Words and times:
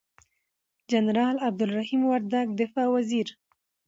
جنرال 0.91 1.35
عبدالرحیم 1.47 2.01
وردگ 2.05 2.47
دفاع 2.59 2.87
وزیر، 2.95 3.27